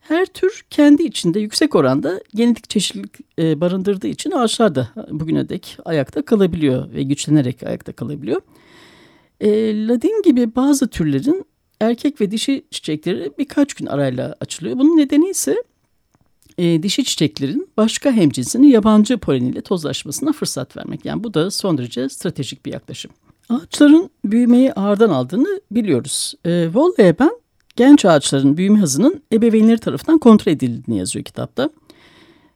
Her 0.00 0.26
tür 0.26 0.64
kendi 0.70 1.02
içinde 1.02 1.40
yüksek 1.40 1.74
oranda 1.74 2.20
genetik 2.34 2.70
çeşitlilik 2.70 3.38
e, 3.38 3.60
barındırdığı 3.60 4.06
için 4.06 4.30
ağaçlar 4.30 4.74
da 4.74 4.88
bugüne 5.10 5.48
dek 5.48 5.78
ayakta 5.84 6.24
kalabiliyor 6.24 6.92
ve 6.92 7.02
güçlenerek 7.02 7.62
ayakta 7.62 7.92
kalabiliyor. 7.92 8.40
E, 9.40 9.48
ladin 9.88 10.22
gibi 10.22 10.56
bazı 10.56 10.88
türlerin 10.88 11.44
erkek 11.80 12.20
ve 12.20 12.30
dişi 12.30 12.64
çiçekleri 12.70 13.32
birkaç 13.38 13.74
gün 13.74 13.86
arayla 13.86 14.34
açılıyor. 14.40 14.78
Bunun 14.78 14.96
nedeni 14.96 15.30
ise 15.30 15.62
e, 16.58 16.82
dişi 16.82 17.04
çiçeklerin 17.04 17.68
başka 17.76 18.12
hemcinsinin 18.12 18.68
yabancı 18.68 19.18
poleniyle 19.18 19.60
tozlaşmasına 19.60 20.32
fırsat 20.32 20.76
vermek. 20.76 21.04
Yani 21.04 21.24
bu 21.24 21.34
da 21.34 21.50
son 21.50 21.78
derece 21.78 22.08
stratejik 22.08 22.66
bir 22.66 22.72
yaklaşım. 22.72 23.10
Ağaçların 23.48 24.10
büyümeyi 24.24 24.72
ağırdan 24.72 25.10
aldığını 25.10 25.60
biliyoruz. 25.70 26.34
E, 26.46 26.74
ben 26.98 27.30
genç 27.76 28.04
ağaçların 28.04 28.56
büyüme 28.56 28.78
hızının 28.78 29.22
ebeveynleri 29.32 29.78
tarafından 29.78 30.18
kontrol 30.18 30.52
edildiğini 30.52 30.98
yazıyor 30.98 31.24
kitapta. 31.24 31.70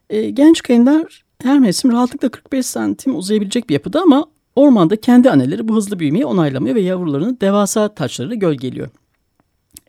E, 0.09 0.29
genç 0.29 0.61
kayınlar 0.61 1.23
her 1.41 1.59
mevsim 1.59 1.91
rahatlıkla 1.91 2.29
45 2.29 2.65
santim 2.65 3.15
uzayabilecek 3.15 3.69
bir 3.69 3.73
yapıda 3.73 4.01
ama 4.01 4.25
ormanda 4.55 4.95
kendi 4.95 5.29
anneleri 5.29 5.67
bu 5.67 5.75
hızlı 5.75 5.99
büyümeyi 5.99 6.25
onaylamıyor 6.25 6.75
ve 6.75 6.81
yavrularını 6.81 7.41
devasa 7.41 7.93
taçlarıyla 7.93 8.35
gölgeliyor. 8.35 8.89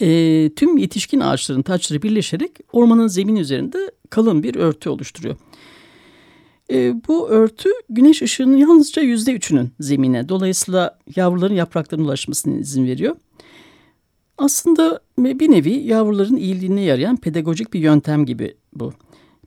E, 0.01 0.51
tüm 0.55 0.79
yetişkin 0.79 1.21
ağaçların 1.21 1.63
taçları 1.63 2.03
birleşerek 2.03 2.51
ormanın 2.73 3.07
zemin 3.07 3.37
üzerinde 3.37 3.91
kalın 4.11 4.43
bir 4.43 4.55
örtü 4.55 4.89
oluşturuyor. 4.89 5.37
E, 6.73 6.95
bu 7.09 7.29
örtü 7.29 7.71
güneş 7.89 8.23
ışığının 8.23 8.57
yalnızca 8.57 9.03
yüzde 9.03 9.33
üçünün 9.33 9.71
zemine 9.81 10.29
dolayısıyla 10.29 10.99
yavruların 11.17 11.55
yapraklarına 11.55 12.05
ulaşmasına 12.05 12.55
izin 12.55 12.87
veriyor. 12.87 13.17
Aslında 14.39 15.01
bir 15.19 15.51
nevi 15.51 15.73
yavruların 15.73 16.37
iyiliğine 16.37 16.83
yarayan 16.83 17.17
pedagojik 17.17 17.73
bir 17.73 17.81
yöntem 17.81 18.27
gibi 18.27 18.57
bu. 18.73 18.93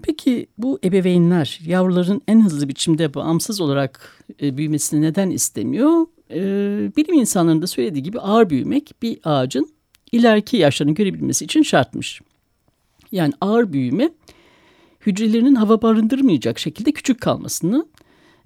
Peki 0.04 0.48
bu 0.58 0.80
ebeveynler 0.84 1.60
yavruların 1.66 2.22
en 2.28 2.42
hızlı 2.42 2.70
biçimde 2.70 3.14
bağımsız 3.14 3.62
olarak 3.62 4.24
e, 4.42 4.58
büyümesini 4.58 5.02
neden 5.02 5.30
istemiyor? 5.30 6.06
E, 6.32 6.42
bilim 6.98 7.16
insanlarının 7.16 7.62
da 7.62 7.68
söylediği 7.68 8.04
gibi 8.04 8.20
ağır 8.20 8.50
büyümek 8.50 8.94
bir 9.02 9.20
ağacın 9.24 9.70
ileriki 10.12 10.58
yaşlarını 10.58 10.94
görebilmesi 10.94 11.46
için 11.46 11.62
şartmış. 11.62 12.22
Yani 13.12 13.34
ağır 13.42 13.74
büyüme 13.74 14.10
hücrelerinin 15.06 15.56
hava 15.56 15.82
barındırmayacak 15.82 16.60
şekilde 16.60 16.92
küçük 16.92 17.22
kalmasını, 17.22 17.86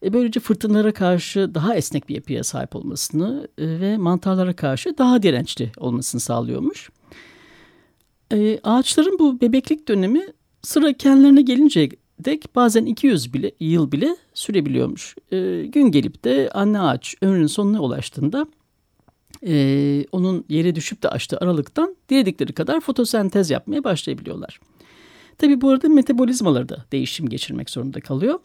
e, 0.03 0.13
böylece 0.13 0.39
fırtınalara 0.39 0.93
karşı 0.93 1.55
daha 1.55 1.75
esnek 1.75 2.09
bir 2.09 2.15
yapıya 2.15 2.43
sahip 2.43 2.75
olmasını 2.75 3.47
e, 3.57 3.79
ve 3.79 3.97
mantarlara 3.97 4.53
karşı 4.53 4.97
daha 4.97 5.23
dirençli 5.23 5.71
olmasını 5.77 6.21
sağlıyormuş. 6.21 6.89
E, 8.31 8.59
ağaçların 8.63 9.19
bu 9.19 9.41
bebeklik 9.41 9.87
dönemi 9.87 10.27
sıra 10.63 10.93
kendilerine 10.93 11.41
gelince 11.41 11.89
dek 12.19 12.55
bazen 12.55 12.85
200 12.85 13.33
bile, 13.33 13.51
yıl 13.59 13.91
bile 13.91 14.15
sürebiliyormuş. 14.33 15.15
gün 15.65 15.91
gelip 15.91 16.23
de 16.23 16.49
anne 16.53 16.79
ağaç 16.79 17.15
ömrünün 17.21 17.47
sonuna 17.47 17.81
ulaştığında 17.81 18.45
onun 20.11 20.45
yere 20.49 20.75
düşüp 20.75 21.03
de 21.03 21.09
açtığı 21.09 21.37
aralıktan 21.37 21.95
diledikleri 22.09 22.53
kadar 22.53 22.79
fotosentez 22.79 23.49
yapmaya 23.49 23.83
başlayabiliyorlar. 23.83 24.59
Tabi 25.37 25.61
bu 25.61 25.69
arada 25.69 25.89
metabolizmaları 25.89 26.69
da 26.69 26.85
değişim 26.91 27.29
geçirmek 27.29 27.69
zorunda 27.69 27.99
kalıyor. 27.99 28.39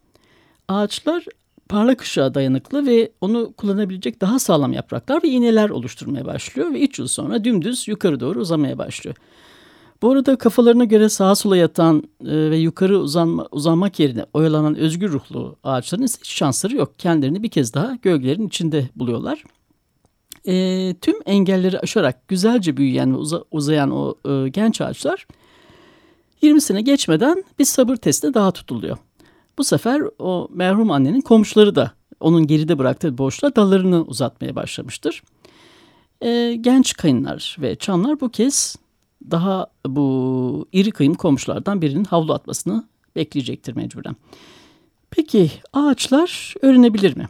Ağaçlar 0.69 1.25
parlak 1.69 2.03
ışığa 2.03 2.35
dayanıklı 2.35 2.87
ve 2.87 3.13
onu 3.21 3.53
kullanabilecek 3.53 4.21
daha 4.21 4.39
sağlam 4.39 4.73
yapraklar 4.73 5.23
ve 5.23 5.29
iğneler 5.29 5.71
oluşturmaya 5.71 6.25
başlıyor 6.25 6.75
ve 6.75 6.81
3 6.81 6.99
yıl 6.99 7.07
sonra 7.07 7.45
dümdüz 7.45 7.89
yukarı 7.89 8.21
doğru 8.21 8.41
uzamaya 8.41 8.79
başlıyor. 8.79 9.17
Bu 10.03 10.11
arada 10.11 10.37
kafalarına 10.37 10.85
göre 10.85 11.09
sağa 11.09 11.35
sola 11.35 11.57
yatan 11.57 12.03
e, 12.21 12.51
ve 12.51 12.57
yukarı 12.57 12.99
uzanma, 12.99 13.49
uzanmak 13.51 14.01
yerine 14.01 14.25
oyalanan 14.33 14.77
özgür 14.77 15.13
ruhlu 15.13 15.57
ağaçların 15.65 16.03
ise 16.03 16.19
hiç 16.21 16.31
şansları 16.31 16.77
yok. 16.77 16.99
Kendilerini 16.99 17.43
bir 17.43 17.49
kez 17.49 17.75
daha 17.75 17.95
gölgelerin 18.03 18.47
içinde 18.47 18.89
buluyorlar. 18.97 19.45
E, 20.47 20.95
tüm 21.01 21.15
engelleri 21.27 21.81
aşarak 21.81 22.29
güzelce 22.29 22.77
büyüyen 22.77 23.15
ve 23.15 23.17
uza, 23.17 23.45
uzayan 23.51 23.91
o 23.91 24.15
e, 24.29 24.49
genç 24.49 24.81
ağaçlar 24.81 25.27
20 26.43 26.61
sene 26.61 26.83
geçmeden 26.83 27.45
bir 27.59 27.65
sabır 27.65 27.97
testine 27.97 28.35
daha 28.35 28.51
tutuluyor. 28.51 28.97
Bu 29.59 29.65
sefer 29.65 30.03
o 30.19 30.49
merhum 30.51 30.91
annenin 30.91 31.21
komşuları 31.21 31.75
da 31.75 31.93
onun 32.21 32.47
geride 32.47 32.79
bıraktığı 32.79 33.19
boşluğa 33.19 33.57
dallarını 33.57 34.03
uzatmaya 34.03 34.57
başlamıştır. 34.57 35.23
E, 36.21 36.55
genç 36.61 36.97
kayınlar 36.97 37.57
ve 37.61 37.77
çamlar 37.77 38.21
bu 38.21 38.29
kez 38.29 38.77
daha 39.31 39.67
bu 39.87 40.67
iri 40.73 40.91
kıyım 40.91 41.15
komşulardan 41.15 41.83
birinin 41.83 42.05
havlu 42.05 42.33
atmasını 42.33 42.85
bekleyecektir 43.17 43.77
mecburen. 43.77 44.17
Peki 45.11 45.51
ağaçlar 45.73 46.55
öğrenebilir 46.63 47.17
mi? 47.17 47.29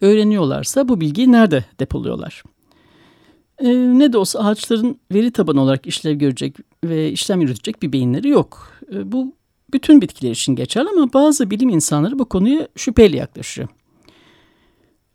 Öğreniyorlarsa 0.00 0.88
bu 0.88 1.00
bilgiyi 1.00 1.32
nerede 1.32 1.64
depoluyorlar? 1.80 2.42
E, 3.58 3.68
ne 3.74 4.12
de 4.12 4.18
olsa 4.18 4.38
ağaçların 4.38 4.98
veri 5.12 5.30
tabanı 5.30 5.62
olarak 5.62 5.86
işlev 5.86 6.14
görecek 6.14 6.56
ve 6.84 7.10
işlem 7.12 7.40
yürütecek 7.40 7.82
bir 7.82 7.92
beyinleri 7.92 8.28
yok. 8.28 8.72
E, 8.92 9.12
bu 9.12 9.34
bütün 9.72 10.00
bitkiler 10.00 10.30
için 10.30 10.56
geçerli 10.56 10.88
ama 10.88 11.12
bazı 11.12 11.50
bilim 11.50 11.68
insanları 11.68 12.18
bu 12.18 12.24
konuya 12.24 12.68
şüpheyle 12.76 13.16
yaklaşıyor. 13.16 13.68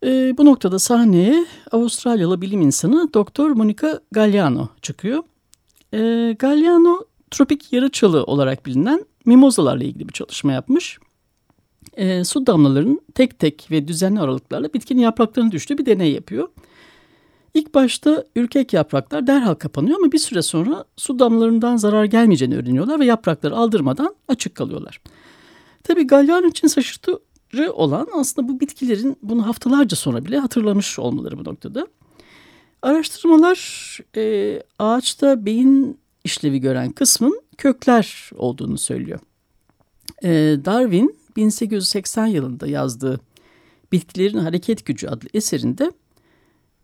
E, 0.06 0.38
bu 0.38 0.46
noktada 0.46 0.80
sahneye 0.80 1.46
Avustralyalı 1.72 2.42
bilim 2.42 2.62
insanı 2.62 3.14
Doktor 3.14 3.52
Monica 3.52 4.00
Galliano 4.12 4.68
çıkıyor. 4.82 5.24
E, 5.94 6.36
Galliano 6.40 7.06
tropik 7.32 7.74
yarı 7.74 7.90
çalı 7.90 8.24
olarak 8.24 8.66
bilinen 8.66 9.06
mimozalarla 9.26 9.84
ilgili 9.84 10.08
bir 10.08 10.14
çalışma 10.14 10.52
yapmış. 10.52 11.00
E, 11.94 12.24
su 12.24 12.48
damlalarının 12.48 13.02
tek 13.16 13.40
tek 13.40 13.68
ve 13.72 13.88
düzenli 13.88 14.20
aralıklarla 14.20 14.74
bitkinin 14.74 15.02
yapraklarına 15.02 15.52
düştüğü 15.52 15.78
bir 15.78 15.86
deney 15.86 16.12
yapıyor. 16.12 16.48
İlk 17.54 17.74
başta 17.74 18.26
ürkek 18.36 18.74
yapraklar 18.74 19.28
derhal 19.28 19.56
kapanıyor 19.56 20.00
ama 20.00 20.12
bir 20.12 20.18
süre 20.18 20.42
sonra 20.42 20.86
su 20.98 21.20
damlalarından 21.20 21.78
zarar 21.78 22.06
gelmeyeceğini 22.06 22.56
öğreniyorlar 22.56 23.00
ve 23.00 23.06
yaprakları 23.06 23.56
aldırmadan 23.56 24.16
açık 24.28 24.56
kalıyorlar. 24.56 25.02
Tabii 25.84 26.08
Galliano 26.08 26.48
için 26.48 26.68
şaşırtıcı 26.68 27.74
olan 27.74 28.08
aslında 28.14 28.48
bu 28.48 28.60
bitkilerin 28.60 29.18
bunu 29.24 29.48
haftalarca 29.48 29.98
sonra 29.98 30.26
bile 30.26 30.38
hatırlamış 30.38 31.00
olmaları 31.00 31.38
bu 31.38 31.44
noktada. 31.44 31.88
Araştırmalar 32.82 34.00
e, 34.18 34.64
ağaçta 34.80 35.46
beyin 35.46 36.00
işlevi 36.24 36.60
gören 36.60 36.92
kısmın 36.92 37.42
kökler 37.58 38.30
olduğunu 38.36 38.78
söylüyor. 38.78 39.20
E, 40.24 40.30
Darwin 40.66 41.20
1880 41.36 42.26
yılında 42.26 42.68
yazdığı 42.68 43.20
Bitkilerin 43.92 44.38
Hareket 44.38 44.86
Gücü 44.86 45.08
adlı 45.08 45.28
eserinde 45.34 45.92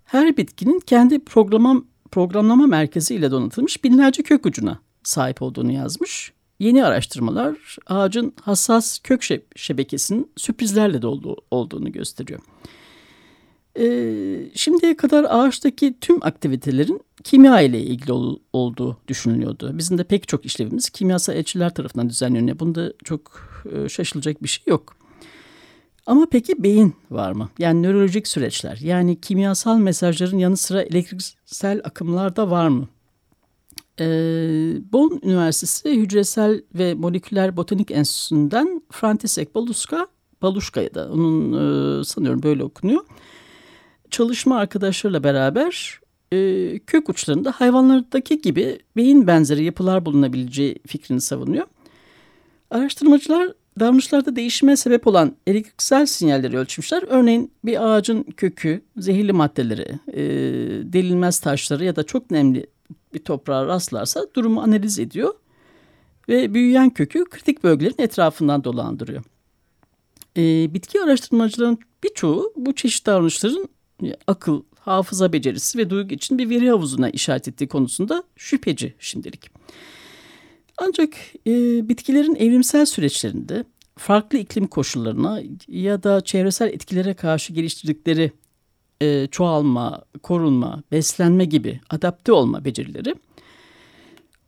her 0.05 0.37
bitkinin 0.37 0.79
kendi 0.79 1.19
programa, 1.19 1.83
programlama 2.11 2.67
merkezi 2.67 3.15
ile 3.15 3.31
donatılmış 3.31 3.83
binlerce 3.83 4.23
kök 4.23 4.45
ucuna 4.45 4.79
sahip 5.03 5.41
olduğunu 5.41 5.71
yazmış. 5.71 6.33
Yeni 6.59 6.85
araştırmalar 6.85 7.77
ağacın 7.87 8.33
hassas 8.41 8.99
kök 8.99 9.23
şebekesinin 9.55 10.31
sürprizlerle 10.37 11.01
dolu 11.01 11.37
olduğunu 11.51 11.91
gösteriyor. 11.91 12.39
Ee, 13.79 14.51
şimdiye 14.55 14.97
kadar 14.97 15.25
ağaçtaki 15.29 15.95
tüm 16.01 16.23
aktivitelerin 16.25 17.01
kimya 17.23 17.61
ile 17.61 17.81
ilgili 17.81 18.11
ol, 18.11 18.39
olduğu 18.53 18.97
düşünülüyordu. 19.07 19.71
Bizim 19.77 19.97
de 19.97 20.03
pek 20.03 20.27
çok 20.27 20.45
işlevimiz 20.45 20.89
kimyasal 20.89 21.35
elçiler 21.35 21.73
tarafından 21.73 22.09
düzenleniyor. 22.09 22.59
Bunda 22.59 22.93
çok 23.03 23.49
e, 23.73 23.89
şaşılacak 23.89 24.43
bir 24.43 24.47
şey 24.47 24.63
yok. 24.67 24.95
Ama 26.05 26.27
peki 26.31 26.63
beyin 26.63 26.95
var 27.11 27.31
mı? 27.31 27.49
Yani 27.59 27.83
nörolojik 27.83 28.27
süreçler, 28.27 28.77
yani 28.81 29.21
kimyasal 29.21 29.77
mesajların 29.77 30.37
yanı 30.37 30.57
sıra 30.57 30.81
elektriksel 30.81 31.81
akımlar 31.83 32.35
da 32.35 32.51
var 32.51 32.67
mı? 32.67 32.87
Ee, 33.99 34.05
Bonn 34.93 35.19
Üniversitesi 35.23 35.91
Hücresel 35.91 36.61
ve 36.73 36.93
Moleküler 36.93 37.57
Botanik 37.57 37.91
Enstitüsü'nden 37.91 38.81
Frantisek 38.91 39.55
Baluska, 39.55 40.07
Baluşka'ya 40.41 40.93
da 40.93 41.11
onun 41.11 41.53
e, 42.01 42.03
sanıyorum 42.03 42.43
böyle 42.43 42.63
okunuyor. 42.63 43.01
Çalışma 44.11 44.57
arkadaşlarıyla 44.57 45.23
beraber 45.23 45.99
e, 46.33 46.79
kök 46.79 47.09
uçlarında 47.09 47.51
hayvanlardaki 47.51 48.41
gibi 48.41 48.79
beyin 48.95 49.27
benzeri 49.27 49.63
yapılar 49.63 50.05
bulunabileceği 50.05 50.79
fikrini 50.87 51.21
savunuyor. 51.21 51.67
Araştırmacılar 52.71 53.53
davranışlarda 53.79 54.35
değişime 54.35 54.77
sebep 54.77 55.07
olan 55.07 55.35
elektriksel 55.47 56.05
sinyalleri 56.05 56.57
ölçmüşler. 56.57 57.03
Örneğin 57.07 57.51
bir 57.65 57.87
ağacın 57.89 58.23
kökü, 58.23 58.81
zehirli 58.97 59.33
maddeleri, 59.33 59.99
e, 60.13 60.23
delinmez 60.93 61.39
taşları 61.39 61.85
ya 61.85 61.95
da 61.95 62.03
çok 62.03 62.31
nemli 62.31 62.67
bir 63.13 63.19
toprağa 63.19 63.65
rastlarsa 63.65 64.27
durumu 64.35 64.61
analiz 64.61 64.99
ediyor. 64.99 65.33
Ve 66.29 66.53
büyüyen 66.53 66.89
kökü 66.89 67.25
kritik 67.25 67.63
bölgelerin 67.63 67.95
etrafından 67.97 68.63
dolandırıyor. 68.63 69.23
E, 70.37 70.73
bitki 70.73 71.01
araştırmacıların 71.01 71.77
birçoğu 72.03 72.53
bu 72.55 72.75
çeşit 72.75 73.05
davranışların 73.05 73.69
akıl, 74.27 74.61
hafıza 74.79 75.33
becerisi 75.33 75.77
ve 75.77 75.89
duygu 75.89 76.13
için 76.13 76.37
bir 76.37 76.49
veri 76.49 76.69
havuzuna 76.69 77.09
işaret 77.09 77.47
ettiği 77.47 77.67
konusunda 77.67 78.23
şüpheci 78.35 78.95
şimdilik. 78.99 79.49
Ancak 80.77 81.13
e, 81.47 81.51
bitkilerin 81.89 82.35
evrimsel 82.35 82.85
süreçlerinde 82.85 83.63
farklı 83.97 84.37
iklim 84.37 84.67
koşullarına 84.67 85.41
ya 85.67 86.03
da 86.03 86.21
çevresel 86.21 86.67
etkilere 86.67 87.13
karşı 87.13 87.53
geliştirdikleri 87.53 88.31
e, 89.01 89.27
çoğalma, 89.27 90.01
korunma, 90.23 90.83
beslenme 90.91 91.45
gibi 91.45 91.79
adapte 91.89 92.31
olma 92.31 92.65
becerileri 92.65 93.15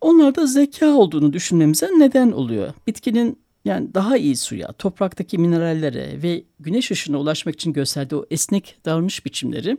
onlarda 0.02 0.46
zeka 0.46 0.88
olduğunu 0.88 1.34
düşünmemize 1.34 1.88
neden 1.98 2.32
oluyor. 2.32 2.74
Bitkinin 2.88 3.40
yani 3.70 3.94
daha 3.94 4.18
iyi 4.18 4.38
suya, 4.38 4.72
topraktaki 4.72 5.38
minerallere 5.38 6.24
ve 6.24 6.44
güneş 6.60 6.92
ışığına 6.92 7.18
ulaşmak 7.18 7.56
için 7.56 7.74
gösterdiği 7.74 8.16
o 8.16 8.26
esnek 8.32 8.78
davranış 8.86 9.26
biçimleri 9.26 9.78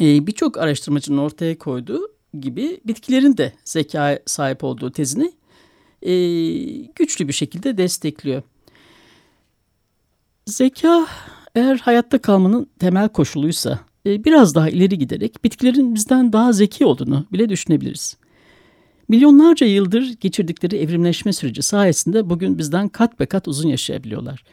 e, 0.00 0.26
birçok 0.26 0.58
araştırmacının 0.58 1.18
ortaya 1.18 1.58
koyduğu 1.58 2.00
gibi 2.40 2.80
bitkilerin 2.84 3.36
de 3.36 3.52
zeka 3.64 4.18
sahip 4.26 4.64
olduğu 4.64 4.92
tezini 4.92 5.32
e, 6.02 6.12
güçlü 6.94 7.28
bir 7.28 7.32
şekilde 7.32 7.78
destekliyor. 7.78 8.42
Zeka 10.46 11.06
eğer 11.54 11.76
hayatta 11.76 12.18
kalmanın 12.18 12.70
temel 12.78 13.08
koşuluysa 13.08 13.80
e, 14.06 14.24
biraz 14.24 14.54
daha 14.54 14.68
ileri 14.68 14.98
giderek 14.98 15.44
bitkilerin 15.44 15.94
bizden 15.94 16.32
daha 16.32 16.52
zeki 16.52 16.86
olduğunu 16.86 17.26
bile 17.32 17.48
düşünebiliriz. 17.48 18.16
Milyonlarca 19.08 19.66
yıldır 19.66 20.14
geçirdikleri 20.20 20.76
evrimleşme 20.76 21.32
süreci 21.32 21.62
sayesinde 21.62 22.30
bugün 22.30 22.58
bizden 22.58 22.88
kat 22.88 23.20
be 23.20 23.26
kat 23.26 23.48
uzun 23.48 23.68
yaşayabiliyorlar. 23.68 24.44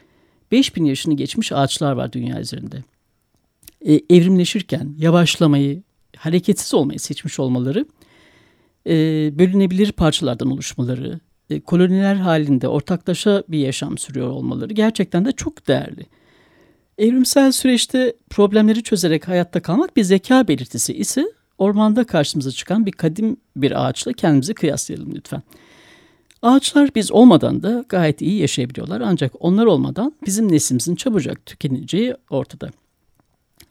5000 0.52 0.84
yaşını 0.84 1.14
geçmiş 1.14 1.52
ağaçlar 1.52 1.92
var 1.92 2.12
dünya 2.12 2.40
üzerinde. 2.40 2.84
E, 3.80 4.00
evrimleşirken 4.10 4.94
yavaşlamayı, 4.98 5.82
hareketsiz 6.16 6.74
olmayı 6.74 7.00
seçmiş 7.00 7.38
olmaları, 7.38 7.86
e, 8.86 8.92
bölünebilir 9.38 9.92
parçalardan 9.92 10.50
oluşmaları, 10.50 11.20
e, 11.50 11.60
koloniler 11.60 12.14
halinde 12.14 12.68
ortaklaşa 12.68 13.44
bir 13.48 13.58
yaşam 13.58 13.98
sürüyor 13.98 14.28
olmaları 14.28 14.72
gerçekten 14.72 15.24
de 15.24 15.32
çok 15.32 15.68
değerli. 15.68 16.06
Evrimsel 16.98 17.52
süreçte 17.52 18.16
problemleri 18.30 18.82
çözerek 18.82 19.28
hayatta 19.28 19.62
kalmak 19.62 19.96
bir 19.96 20.02
zeka 20.02 20.48
belirtisi 20.48 20.94
ise 20.94 21.32
ormanda 21.58 22.04
karşımıza 22.04 22.50
çıkan 22.50 22.86
bir 22.86 22.92
kadim 22.92 23.36
bir 23.56 23.86
ağaçla 23.86 24.12
kendimizi 24.12 24.54
kıyaslayalım 24.54 25.14
lütfen. 25.14 25.42
Ağaçlar 26.42 26.90
biz 26.94 27.12
olmadan 27.12 27.62
da 27.62 27.84
gayet 27.88 28.22
iyi 28.22 28.40
yaşayabiliyorlar 28.40 29.00
ancak 29.00 29.32
onlar 29.40 29.66
olmadan 29.66 30.14
bizim 30.26 30.52
neslimizin 30.52 30.94
çabucak 30.94 31.46
tükeneceği 31.46 32.14
ortada. 32.30 32.70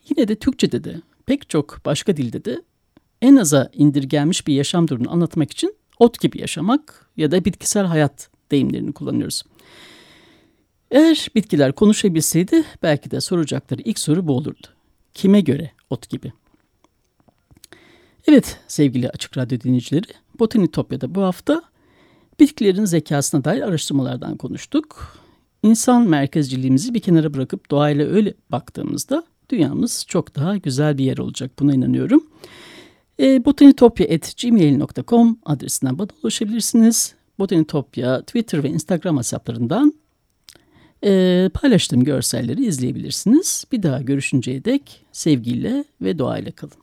Yine 0.10 0.28
de 0.28 0.36
Türkçe'de 0.36 0.84
de 0.84 1.02
pek 1.26 1.50
çok 1.50 1.82
başka 1.86 2.18
dilde 2.18 2.46
de 2.46 2.62
en 3.22 3.36
aza 3.36 3.70
indirgenmiş 3.74 4.48
bir 4.48 4.54
yaşam 4.54 4.88
durumunu 4.88 5.12
anlatmak 5.12 5.52
için 5.52 5.76
ot 6.00 6.20
gibi 6.20 6.42
yaşamak 6.42 7.10
ya 7.18 7.32
da 7.32 7.46
bitkisel 7.46 7.86
hayat 7.86 8.30
deyimlerini 8.52 8.94
kullanıyoruz. 8.94 9.44
Eğer 10.92 11.28
bitkiler 11.36 11.72
konuşabilseydi 11.72 12.64
belki 12.84 13.12
de 13.12 13.22
soracakları 13.22 13.82
ilk 13.82 14.00
soru 14.00 14.28
bu 14.28 14.34
olurdu. 14.34 14.68
Kime 15.14 15.42
göre 15.42 15.72
ot 15.90 16.10
gibi? 16.10 16.34
Evet 18.28 18.60
sevgili 18.68 19.10
Açık 19.10 19.38
Radyo 19.38 19.60
dinleyicileri, 19.60 20.08
Botanitopya'da 20.40 21.16
bu 21.16 21.22
hafta 21.22 21.62
bitkilerin 22.40 22.86
zekasına 22.86 23.44
dair 23.44 23.62
araştırmalardan 23.62 24.38
konuştuk. 24.38 25.18
İnsan 25.64 26.10
merkezciliğimizi 26.10 26.94
bir 26.94 27.00
kenara 27.00 27.34
bırakıp 27.34 27.72
doğayla 27.72 28.08
öyle 28.08 28.34
baktığımızda 28.52 29.24
dünyamız 29.50 30.06
çok 30.08 30.36
daha 30.36 30.58
güzel 30.58 30.98
bir 30.98 31.06
yer 31.06 31.18
olacak. 31.18 31.52
Buna 31.60 31.74
inanıyorum. 31.74 32.24
E, 33.20 33.46
botanitopya.gmail.com 33.46 35.40
adresinden 35.46 36.00
bana 36.00 36.08
ulaşabilirsiniz. 36.24 37.16
Botanitopya 37.40 38.22
Twitter 38.22 38.64
ve 38.64 38.70
Instagram 38.70 39.18
hesaplarından 39.18 39.94
e, 41.04 41.50
paylaştığım 41.54 42.04
görselleri 42.04 42.66
izleyebilirsiniz. 42.66 43.66
Bir 43.72 43.84
daha 43.84 44.02
görüşünceye 44.02 44.66
dek 44.66 45.06
sevgiyle 45.12 45.84
ve 46.02 46.20
doğayla 46.20 46.52
kalın. 46.52 46.83